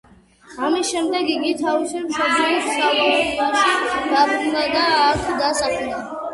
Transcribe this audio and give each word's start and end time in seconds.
ამის 0.67 0.87
შემდეგ 0.93 1.29
იგი 1.33 1.51
თავის 1.59 1.93
მშობლიურ 2.07 2.67
სავოიაში 2.79 4.09
დაბრუნდა 4.17 4.67
და 4.77 4.85
აქ 5.07 5.33
დასახლდა. 5.47 6.05